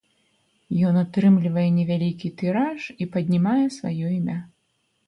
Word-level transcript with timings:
Ён 0.91 0.95
атрымлівае 1.01 1.67
невялікі 1.77 2.33
тыраж 2.41 2.81
і 3.01 3.11
паднімае 3.19 3.59
сваё 3.79 4.05
імя. 4.19 4.39